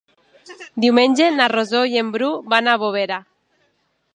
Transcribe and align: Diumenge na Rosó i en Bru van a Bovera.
Diumenge 0.85 1.27
na 1.35 1.47
Rosó 1.53 1.81
i 1.91 2.01
en 2.03 2.09
Bru 2.17 2.31
van 2.55 2.71
a 2.73 2.77
Bovera. 2.85 3.21